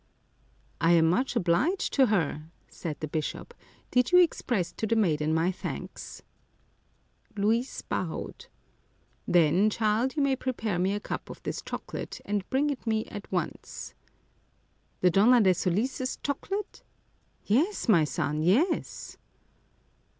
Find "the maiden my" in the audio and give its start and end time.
4.87-5.51